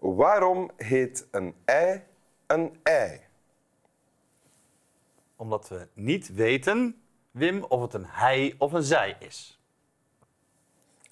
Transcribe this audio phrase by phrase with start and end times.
[0.00, 2.02] Waarom heet een ei
[2.46, 3.20] een ei?
[5.36, 9.60] Omdat we niet weten, Wim, of het een hij of een zij is.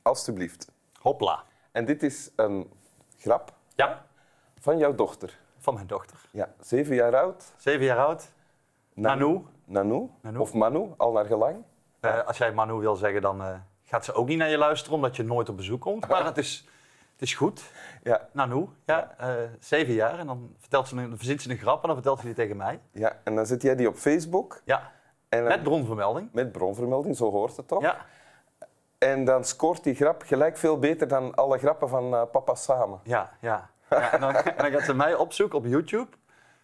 [0.03, 0.71] Alsjeblieft.
[1.01, 1.45] Hopla.
[1.73, 2.71] En dit is een
[3.19, 4.07] grap Ja,
[4.59, 5.39] van jouw dochter.
[5.59, 6.19] van mijn dochter.
[6.31, 7.53] Ja, zeven jaar oud.
[7.57, 8.33] Zeven jaar oud.
[8.95, 9.45] Nanu.
[9.65, 10.09] Nanu.
[10.23, 10.39] Nanu.
[10.39, 11.65] Of Manu, al naar gelang.
[12.01, 14.95] Eh, als jij Manu wil zeggen, dan eh, gaat ze ook niet naar je luisteren,
[14.95, 16.09] omdat je nooit op bezoek komt.
[16.09, 16.69] Maar het is,
[17.19, 17.63] het is goed.
[18.03, 20.19] Ja, Nanu, ja, eh, zeven jaar.
[20.19, 22.35] En dan, vertelt ze een, dan verzint ze een grap en dan vertelt ze die
[22.35, 22.81] tegen mij.
[22.93, 24.61] ja, en dan zet jij die op Facebook.
[24.65, 24.93] Ja,
[25.29, 26.29] En dan- met bronvermelding.
[26.33, 27.83] met bronvermelding, zo hoort het toch?
[27.83, 27.97] Ja,
[28.99, 33.01] En dan scoort die grap gelijk veel beter dan alle grappen van eh, papa samen.
[33.03, 33.71] ja, ja.
[33.91, 36.09] ja en, dan, en dan gaat ze mij opzoeken op YouTube.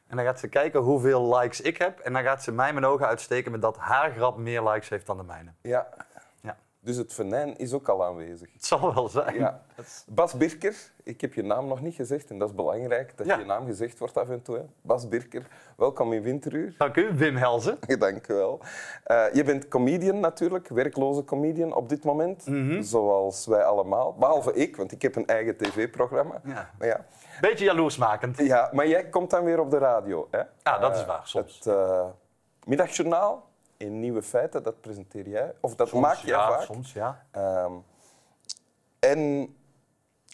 [0.07, 1.99] En dan gaat ze kijken hoeveel likes ik heb.
[1.99, 5.07] En dan gaat ze mij mijn ogen uitsteken met dat haar grap meer likes heeft
[5.07, 5.51] dan de mijne.
[5.63, 5.87] Ja.
[6.85, 8.53] Dus het venijn is ook al aanwezig.
[8.53, 9.35] Het zal wel zijn.
[9.35, 9.63] Ja.
[10.07, 13.39] Bas Birker, ik heb je naam nog niet gezegd en dat is belangrijk dat Ja.
[13.39, 14.57] je naam gezegd wordt af en toe.
[14.57, 14.63] hè.
[14.83, 15.47] Bas Birker,
[15.77, 16.75] welkom in Winteruur.
[16.79, 17.79] Dank u, Wim Helzen.
[17.99, 18.61] Dank u wel.
[19.05, 22.83] Eh, je bent comedian natuurlijk, werkloze comedian op dit moment, Mhm.
[22.83, 24.15] zoals wij allemaal.
[24.15, 26.41] Behalve ik, want ik heb een eigen tv-programma.
[26.45, 26.71] Ja.
[26.79, 27.05] Maar, ja.
[27.41, 28.39] Beetje jaloersmakend.
[28.39, 30.29] Ja, maar jij komt dan weer op de radio.
[30.31, 30.39] Hè?
[30.63, 31.55] Ja, dat is Eh, waar, soms.
[31.55, 32.07] Het eh,
[32.67, 33.53] middagjournaal
[33.85, 35.55] in Nieuwe Feiten, dat presenteer jij.
[35.61, 36.61] Of dat maak jij ja, vaak.
[36.63, 37.27] soms, ja.
[37.31, 37.73] Ehm,
[38.99, 39.55] en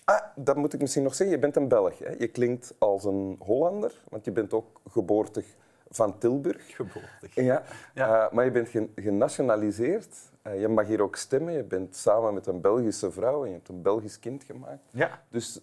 [0.04, 1.98] ah, dat moet ik misschien nog zeggen, je bent een Belg.
[1.98, 2.14] Hè?
[2.18, 5.46] Je klinkt als een Hollander, want je bent ook geboortig
[5.90, 6.74] van Tilburg.
[6.76, 7.34] Geboortig.
[7.34, 7.62] Ja,
[7.94, 8.24] Ja.
[8.26, 10.16] Eh, maar je bent gen- genationaliseerd.
[10.42, 11.52] Eh, je mag hier ook stemmen.
[11.52, 14.82] Je bent samen met een Belgische vrouw en je hebt een Belgisch kind gemaakt.
[14.90, 15.60] Ja, Dus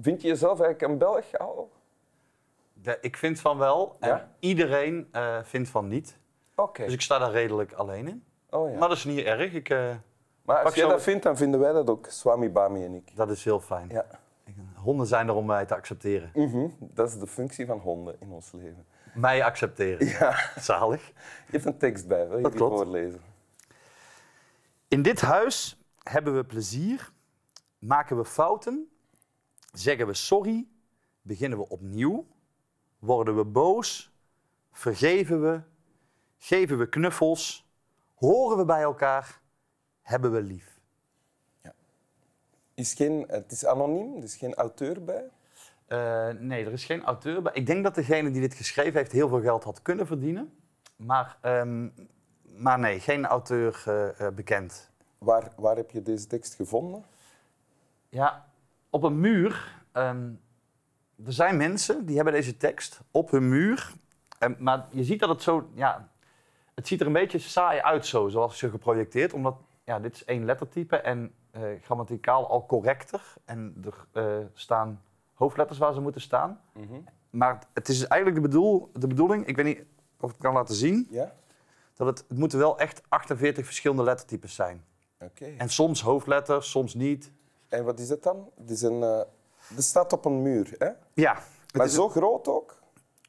[0.00, 1.70] vind je jezelf eigenlijk een Belg al?
[2.72, 3.96] de- ik vind van wel.
[4.00, 4.30] En Ja?
[4.38, 6.18] iedereen eh, vindt van niet.
[6.54, 6.84] Oké.
[6.84, 8.24] Dus ik sta daar redelijk alleen in.
[8.50, 8.78] Oh, ja.
[8.78, 9.52] Maar dat is niet erg.
[9.52, 9.94] Ik, eh,
[10.42, 12.06] Maar als jij zo- dat vindt, dan vinden wij dat ook.
[12.08, 13.16] Swami Bami en ik.
[13.16, 13.88] dat is heel fijn.
[13.88, 14.06] Ja.
[14.74, 16.30] Honden zijn er om mij te accepteren.
[16.34, 18.86] Mhm, Dat is de functie van honden in ons leven.
[19.14, 20.06] Mij accepteren.
[20.06, 20.36] Ja.
[20.60, 21.06] Zalig.
[21.06, 21.12] Je
[21.50, 22.76] hebt een tekst bij, wil je Dat die klopt.
[22.76, 23.20] voorlezen?
[24.88, 27.10] In dit huis hebben we plezier,
[27.78, 28.88] maken we fouten,
[29.72, 30.66] zeggen we sorry,
[31.22, 32.26] beginnen we opnieuw,
[32.98, 34.12] worden we boos,
[34.72, 35.60] vergeven we,
[36.42, 37.66] geven we knuffels,
[38.14, 39.40] horen we bij elkaar,
[40.02, 40.80] hebben we lief.
[42.74, 45.30] Is geen, het is anoniem, er is geen auteur bij.
[45.86, 47.52] Eh, nee, er is geen auteur bij.
[47.52, 50.52] Ik denk dat degene die dit geschreven heeft heel veel geld had kunnen verdienen.
[50.96, 51.88] Maar, ehm,
[52.56, 54.90] maar nee, geen auteur eh, eh, bekend.
[55.18, 57.04] Waar, waar heb je deze tekst gevonden?
[58.08, 58.48] Ja,
[58.90, 59.80] op een muur.
[59.92, 60.30] ehm,
[61.24, 63.92] er zijn mensen die hebben deze tekst op hun muur.
[64.38, 65.70] Ehm, maar je ziet dat het zo.
[65.74, 66.11] Ja,
[66.74, 69.32] het ziet er een beetje saai uit zo, zoals je geprojecteerd.
[69.32, 73.34] Omdat ja, dit is één lettertype en eh, grammaticaal al correcter.
[73.44, 75.02] En er eh, staan
[75.34, 76.60] hoofdletters waar ze moeten staan.
[77.30, 79.78] Maar het is eigenlijk de, bedoel, de bedoeling, ik weet niet
[80.20, 81.32] of ik het kan laten zien, Ja?
[81.94, 84.84] dat het, het moeten wel echt 48 verschillende lettertypes zijn.
[85.20, 85.44] Oké.
[85.58, 87.32] En soms hoofdletters, soms niet.
[87.68, 88.50] En wat is het dan?
[88.56, 89.20] Het is een, eh
[89.74, 90.88] het staat op een muur, hè?
[91.14, 91.38] Ja,
[91.76, 92.80] Maar zo groot ook?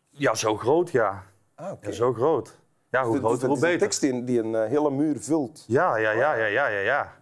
[0.09, 1.23] Ja, zo groot, ja.
[1.55, 1.87] Ah, oké.
[1.87, 2.57] Ja, zo groot.
[2.93, 3.79] Ja, hoe groter, het hoe is een beter.
[3.79, 5.65] tekst die, die een eh, hele muur vult.
[5.67, 7.17] Ja, ja, ja, ja, ja, ja,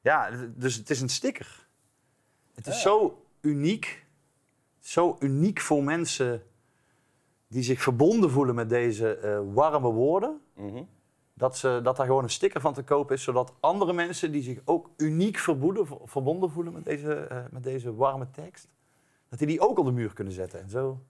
[0.00, 0.30] ja.
[0.54, 1.68] Dus het is een sticker.
[2.54, 4.06] Het is zo uniek.
[4.78, 6.42] Zo uniek voor mensen
[7.48, 10.40] die zich verbonden voelen met deze eh, warme woorden.
[10.54, 10.82] Mhm.
[11.34, 14.42] Dat, ze, dat daar gewoon een sticker van te kopen is, zodat andere mensen die
[14.42, 18.68] zich ook uniek verboeden, verbonden voelen met deze, eh, met deze warme tekst,
[19.28, 20.60] dat die die ook op de muur kunnen zetten.
[20.60, 21.00] En zo.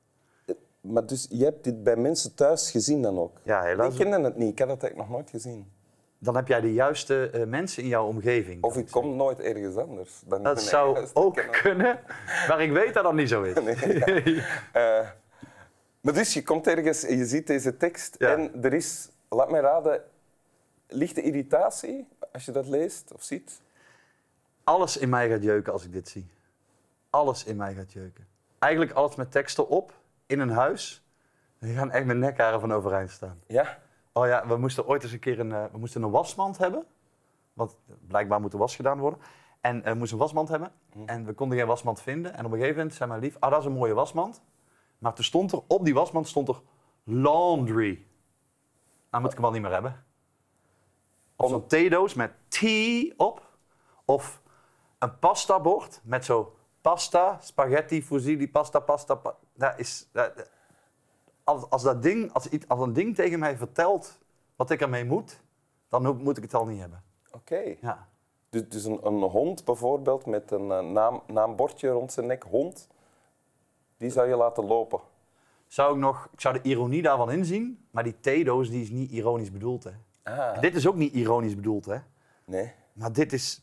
[0.85, 3.39] Maar dus je hebt dit bij mensen thuis gezien dan ook?
[3.43, 3.93] Ja, helaas.
[3.93, 5.73] Ik kende het niet, ik had het eigenlijk nog nooit gezien.
[6.19, 8.63] Dan heb jij de juiste eh, mensen in jouw omgeving.
[8.63, 10.23] Of ik kom nooit ergens anders.
[10.27, 12.01] Dan Dat zou ook kunnen,
[12.49, 13.55] maar ik weet dat dat niet zo is.
[14.73, 15.09] Eh,
[16.01, 18.37] maar dus je komt ergens en je ziet deze tekst Ja.
[18.37, 20.03] en er is, laat mij raden,
[20.89, 23.61] lichte irritatie als je dat leest of ziet.
[24.65, 26.27] Alles in mij gaat jeuken als ik dit zie.
[27.11, 28.27] Alles in mij gaat jeuken.
[28.59, 29.93] Eigenlijk alles met teksten op,
[30.27, 31.09] in een huis.
[31.59, 33.41] Die gaan echt mijn nekharen van overeind staan.
[33.47, 33.79] Ja?
[34.13, 36.87] Oh ja, we moesten ooit eens een keer een, eh, we moesten een wasmand hebben.
[37.53, 39.21] Want blijkbaar moet er was gedaan worden.
[39.61, 40.73] En eh, we moesten een wasmand hebben.
[41.07, 42.35] En we konden geen wasmand vinden.
[42.35, 44.43] En op een gegeven moment zei mijn lief, ah, dat is een mooie wasmand.
[44.99, 46.61] Maar toen stond er, op die wasmand stond er
[47.05, 48.07] laundry.
[49.11, 50.05] Nou moet ik hem al niet meer hebben.
[51.37, 53.57] Of zo'n theedoos met tea op.
[54.05, 54.43] Of
[54.99, 59.15] een pastabord met zo pasta, spaghetti, fusilli, pasta, pasta.
[59.15, 60.51] Pa dat is, dat-
[61.45, 64.19] als, als, dat ding, als, iets, als een ding tegen mij vertelt
[64.57, 65.41] wat ik ermee moet,
[65.89, 67.03] dan moet ik het al niet hebben.
[67.33, 67.77] Oké.
[67.81, 68.09] Ja.
[68.49, 72.89] Dus, dus een, een hond bijvoorbeeld met een eh, naam, naambordje rond zijn nek, hond.
[73.97, 75.01] Die zou je laten lopen.
[75.67, 76.29] Zou ik nog...
[76.33, 79.91] Ik zou de ironie daarvan inzien, maar die theedoos die is niet ironisch bedoeld, hè.
[80.23, 80.61] Ah.
[80.61, 81.99] Dit is ook niet ironisch bedoeld, hè.
[82.45, 82.73] Nee.
[82.93, 83.63] Maar dit is...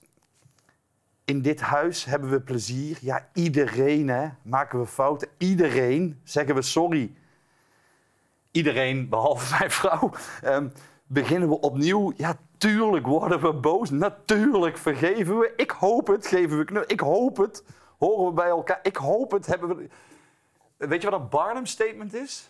[1.31, 2.97] In dit huis hebben we plezier.
[3.01, 4.29] Ja, iedereen, hè.
[4.41, 5.27] Maken we fouten.
[5.37, 7.15] Iedereen zeggen we sorry.
[8.51, 10.11] Iedereen, behalve mijn vrouw,
[10.41, 10.67] ehm,
[11.07, 12.13] beginnen we opnieuw.
[12.15, 13.89] Ja, tuurlijk worden we boos.
[13.89, 15.53] Natuurlijk vergeven we.
[15.55, 16.91] Ik hoop het, geven we knuffel.
[16.91, 17.63] Ik hoop het.
[17.97, 18.79] Horen we bij elkaar.
[18.83, 19.87] Ik hoop het, hebben we...
[20.77, 22.49] Weet je wat een Barnum statement is?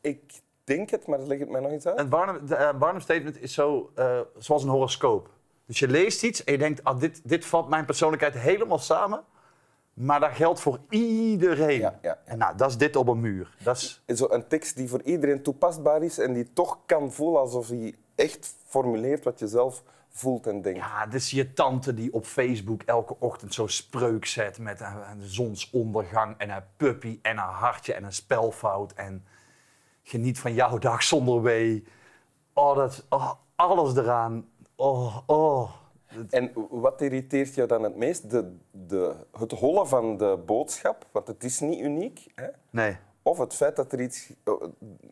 [0.00, 1.98] Ik denk het, maar leg het mij nog eens uit.
[1.98, 3.02] Een Barnum, de, eh, Barnum
[3.40, 5.30] is zo, eh, zoals een horoscoop.
[5.66, 9.24] Dus je leest iets en je denkt, ah, dit, dit vat mijn persoonlijkheid helemaal samen.
[9.94, 11.78] Maar dat geldt voor iedereen.
[11.78, 12.18] Ja, ja, ja.
[12.24, 13.56] En nou, dat is dit op een muur.
[13.62, 17.40] Dat is, Zo een tekst die voor iedereen toepasbaar is en die toch kan voelen
[17.40, 20.78] alsof hij echt formuleert wat je zelf voelt en denkt.
[20.78, 25.22] ja, is je tante die op Facebook elke ochtend zo'n spreuk zet met een, een
[25.22, 28.92] zonsondergang en een puppy en een hartje en een spelfout.
[28.92, 29.24] En
[30.02, 31.84] geniet van jouw dag zonder wee.
[32.52, 34.48] Oh, dat, oh, alles eraan.
[34.84, 35.70] Oh, oh.
[36.30, 38.30] En wat irriteert jou dan het meest?
[38.30, 42.26] De, de, het hollen van de boodschap, want het is niet uniek.
[42.34, 42.46] Hè?
[42.70, 42.96] Nee.
[43.22, 44.54] Of het feit dat er iets, eh,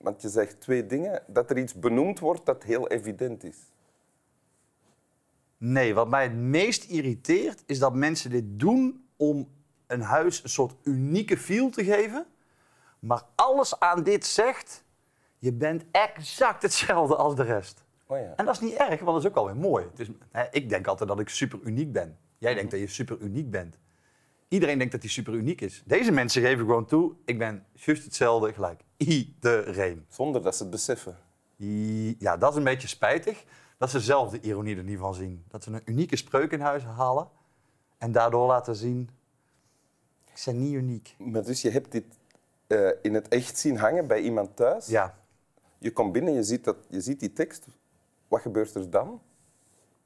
[0.00, 3.58] want je zegt twee dingen, dat er iets benoemd wordt dat heel evident is.
[5.56, 9.48] Nee, wat mij het meest irriteert is dat mensen dit doen om
[9.86, 12.26] een huis een soort unieke feel te geven.
[12.98, 14.84] Maar alles aan dit zegt,
[15.38, 17.81] je bent exact hetzelfde als de rest.
[18.12, 18.32] Oh ja.
[18.36, 19.84] En dat is niet erg, want dat is ook alweer mooi.
[19.90, 22.16] Het is, hè, ik denk altijd dat ik super uniek ben.
[22.38, 23.76] Jij denkt dat je super uniek bent.
[24.48, 25.82] Iedereen denkt dat hij super uniek is.
[25.86, 28.80] Deze mensen geven gewoon toe, ik ben juist hetzelfde gelijk.
[28.96, 30.04] Iedereen.
[30.08, 31.16] Zonder dat ze het beseffen.
[31.60, 33.44] I- Ja, dat is een beetje spijtig.
[33.78, 35.44] Dat ze zelf de ironie er niet van zien.
[35.48, 37.28] Dat ze een unieke spreuk in huis halen
[37.98, 39.10] en daardoor laten zien,
[40.34, 41.14] ik ben niet uniek.
[41.18, 42.04] Maar dus je hebt dit
[42.66, 44.86] eh, in het echt zien hangen bij iemand thuis.
[44.86, 45.18] Ja,
[45.78, 47.66] Je komt binnen, je ziet, dat, je ziet die tekst.
[48.32, 49.20] Wat gebeurt er dan?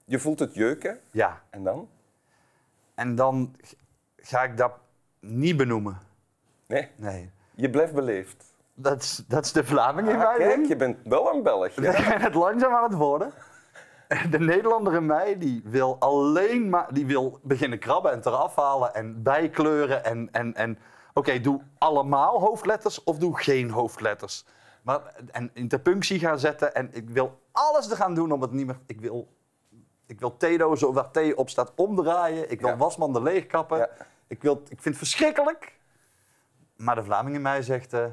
[0.05, 1.01] Je voelt het jeuken.
[1.11, 1.43] ja.
[1.51, 1.89] En dan?
[2.95, 3.55] En dan
[4.17, 4.73] ga ik dat
[5.21, 5.99] niet benoemen.
[6.67, 7.31] Nee, Nee.
[7.55, 8.45] je blijft beleefd.
[8.75, 10.37] Dat is, dat is de Vlaming in Ah, mij.
[10.37, 10.67] kijk, ik.
[10.69, 11.67] je bent wel een Belg.
[11.77, 11.93] Ik Ja?
[12.09, 13.33] ben het langzaam aan het worden.
[14.31, 18.95] De Nederlander in mij die wil alleen maar die wil beginnen krabben en eraf halen
[18.95, 20.05] en bijkleuren.
[20.05, 20.79] En, en, en
[21.15, 24.45] oké, doe allemaal hoofdletters of doe geen hoofdletters.
[24.83, 25.01] Maar,
[25.33, 28.79] en interpunctie gaan zetten en ik wil alles er gaan doen om het niet meer.
[28.87, 29.29] Ik wil,
[30.07, 32.51] ik wil theedozen waar thee op staat omdraaien.
[32.51, 32.77] Ik wil Ja.
[32.77, 33.79] wasmanden leegkappen.
[33.79, 33.89] Ja.
[34.27, 35.79] Ik, wil, ik vind het verschrikkelijk.
[36.77, 37.93] Maar de Vlaming in mij zegt.
[37.93, 38.07] eh,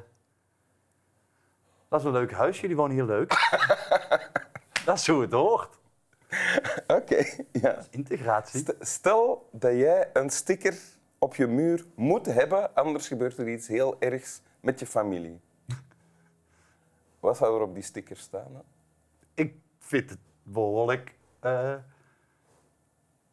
[1.90, 3.30] dat is een leuk huis, jullie wonen hier leuk.
[4.86, 5.78] dat is hoe het hoort.
[6.88, 7.78] Oké, ja.
[7.90, 8.60] Integratie.
[8.60, 10.78] St- Stel dat jij een sticker
[11.20, 15.40] op je muur moet hebben, anders gebeurt er iets heel ergs met je familie.
[17.20, 18.62] Wat zou er op die sticker staan?
[19.94, 21.16] Vind het behoorlijk.
[21.40, 21.76] eh,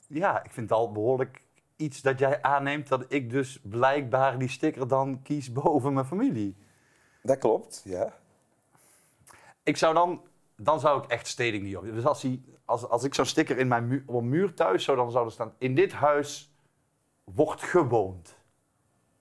[0.07, 1.43] ja, ik vind het al behoorlijk
[1.77, 6.57] iets dat jij aanneemt dat ik dus blijkbaar die sticker dan kies boven mijn familie.
[7.23, 8.13] Dat klopt, ja.
[9.63, 10.23] Ik zou dan,
[10.57, 11.85] dan zou ik echt steding niet op.
[11.85, 14.85] Dus als, die, als, als ik zo'n sticker in mijn muur, op een muur thuis
[14.85, 16.55] zou, dan zou er staan: in dit huis
[17.25, 18.39] wordt gewoond.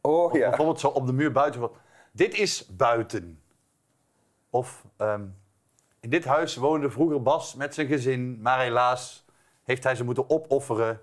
[0.02, 0.48] Oh Of ja.
[0.48, 1.70] bijvoorbeeld zo op de muur buiten.
[2.12, 3.42] Dit is buiten.
[4.50, 5.28] Of ehm,
[6.00, 9.26] in dit huis woonde vroeger Bas met zijn gezin, maar helaas
[9.64, 11.02] heeft hij ze moeten opofferen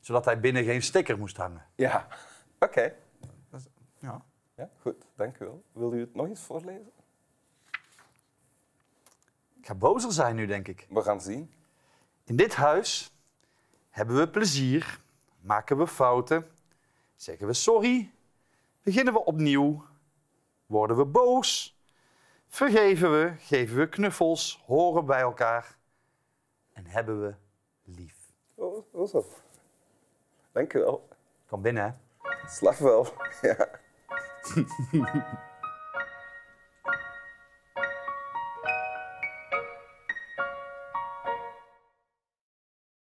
[0.00, 1.66] zodat hij binnen geen sticker moest hangen.
[1.74, 2.06] Ja.
[2.58, 2.94] Oké.
[3.98, 4.24] Ja.
[4.54, 5.64] Ja, goed, dank u wel.
[5.72, 6.92] Wil u het nog eens voorlezen?
[9.58, 10.86] Ik ga bozer zijn nu, denk ik.
[10.90, 11.52] We gaan zien.
[12.24, 13.12] In dit huis
[13.90, 15.00] hebben we plezier,
[15.40, 16.50] maken we fouten,
[17.16, 18.12] zeggen we sorry,
[18.82, 19.84] beginnen we opnieuw,
[20.66, 21.77] worden we boos,
[22.48, 25.76] vergeven we, geven we knuffels, horen bij elkaar
[26.72, 27.34] en hebben we
[27.84, 28.16] lief.
[28.54, 29.24] Oh, zo.
[30.52, 31.08] Dank u wel.
[31.46, 31.90] Kom binnen, hè?
[32.48, 33.06] Slag wel.
[33.42, 33.68] Ja.